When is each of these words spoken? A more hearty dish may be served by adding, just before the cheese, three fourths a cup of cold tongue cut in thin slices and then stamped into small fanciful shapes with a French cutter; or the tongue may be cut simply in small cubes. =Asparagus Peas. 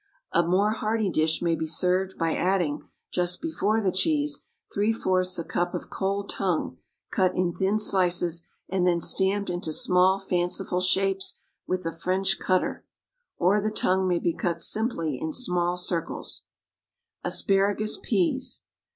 A 0.31 0.41
more 0.41 0.71
hearty 0.71 1.11
dish 1.11 1.43
may 1.43 1.53
be 1.53 1.67
served 1.67 2.17
by 2.17 2.33
adding, 2.35 2.89
just 3.13 3.39
before 3.39 3.79
the 3.79 3.91
cheese, 3.91 4.41
three 4.73 4.91
fourths 4.91 5.37
a 5.37 5.43
cup 5.43 5.75
of 5.75 5.91
cold 5.91 6.27
tongue 6.27 6.77
cut 7.11 7.35
in 7.35 7.53
thin 7.53 7.77
slices 7.77 8.41
and 8.67 8.87
then 8.87 8.99
stamped 8.99 9.47
into 9.51 9.71
small 9.71 10.17
fanciful 10.19 10.81
shapes 10.81 11.37
with 11.67 11.85
a 11.85 11.91
French 11.91 12.39
cutter; 12.39 12.83
or 13.37 13.61
the 13.61 13.69
tongue 13.69 14.07
may 14.07 14.17
be 14.17 14.33
cut 14.33 14.59
simply 14.59 15.19
in 15.21 15.33
small 15.33 15.77
cubes. 15.77 16.45
=Asparagus 17.23 17.99
Peas. 18.01 18.63